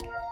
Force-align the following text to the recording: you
you 0.00 0.31